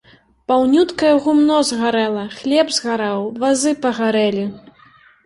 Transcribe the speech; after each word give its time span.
Паўнюткае 0.51 1.11
гумно 1.25 1.57
згарэла, 1.69 2.23
хлеб 2.37 2.73
згарэў, 2.79 3.21
вазы 3.45 3.75
пагарэлі. 3.85 4.47